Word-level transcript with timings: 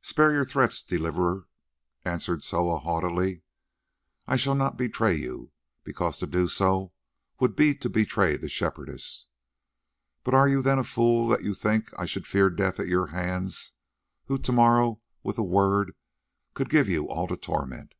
"Spare 0.00 0.32
your 0.32 0.44
threats, 0.46 0.82
Deliverer," 0.82 1.48
answered 2.02 2.42
Soa 2.42 2.78
haughtily. 2.78 3.42
"I 4.26 4.36
shall 4.36 4.54
not 4.54 4.78
betray 4.78 5.16
you, 5.16 5.52
because 5.84 6.18
to 6.20 6.26
do 6.26 6.48
so 6.48 6.94
would 7.38 7.54
be 7.54 7.74
to 7.74 7.90
betray 7.90 8.38
the 8.38 8.48
Shepherdess. 8.48 9.26
But 10.24 10.32
are 10.32 10.48
you 10.48 10.62
then 10.62 10.78
a 10.78 10.82
fool 10.82 11.28
that 11.28 11.42
you 11.42 11.52
think 11.52 11.90
I 11.98 12.06
should 12.06 12.26
fear 12.26 12.48
death 12.48 12.80
at 12.80 12.88
your 12.88 13.08
hands, 13.08 13.72
who 14.28 14.38
to 14.38 14.50
morrow 14.52 15.02
with 15.22 15.36
a 15.36 15.44
word 15.44 15.94
could 16.54 16.70
give 16.70 16.88
you 16.88 17.06
all 17.10 17.26
to 17.26 17.36
torment? 17.36 17.92